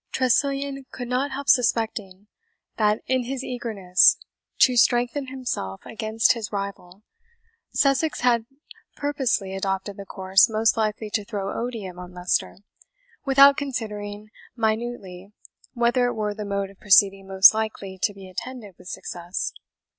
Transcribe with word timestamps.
Tressilian 0.11 0.87
could 0.91 1.07
not 1.07 1.29
help 1.29 1.47
suspecting 1.47 2.25
that, 2.77 3.03
in 3.05 3.25
his 3.25 3.43
eagerness 3.43 4.17
to 4.57 4.75
strengthen 4.75 5.27
himself 5.27 5.85
against 5.85 6.31
his 6.33 6.51
rival, 6.51 7.03
Sussex 7.71 8.21
had 8.21 8.47
purposely 8.95 9.55
adopted 9.55 9.97
the 9.97 10.07
course 10.07 10.49
most 10.49 10.75
likely 10.75 11.11
to 11.11 11.23
throw 11.23 11.53
odium 11.53 11.99
on 11.99 12.15
Leicester, 12.15 12.61
without 13.25 13.57
considering 13.57 14.31
minutely 14.55 15.33
whether 15.73 16.07
it 16.07 16.15
were 16.15 16.33
the 16.33 16.45
mode 16.45 16.71
of 16.71 16.79
proceeding 16.79 17.27
most 17.27 17.53
likely 17.53 17.99
to 18.01 18.11
be 18.11 18.27
attended 18.27 18.73
with 18.79 18.87
success. 18.87 19.53